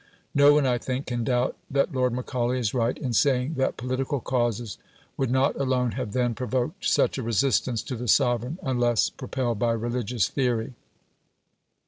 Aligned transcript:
No 0.33 0.55
one, 0.55 0.65
I 0.65 0.79
think, 0.79 1.05
can 1.05 1.23
doubt 1.23 1.55
that 1.69 1.93
Lord 1.93 2.11
Macaulay 2.11 2.57
is 2.57 2.73
right 2.73 2.97
in 2.97 3.13
saying 3.13 3.53
that 3.57 3.77
political 3.77 4.19
causes 4.19 4.79
would 5.15 5.29
not 5.29 5.55
alone 5.57 5.91
have 5.91 6.13
then 6.13 6.33
provoked 6.33 6.85
such 6.87 7.19
a 7.19 7.21
resistance 7.21 7.83
to 7.83 7.95
the 7.95 8.07
sovereign 8.07 8.57
unless 8.63 9.11
propelled 9.11 9.59
by 9.59 9.73
religious 9.73 10.27
theory. 10.27 10.73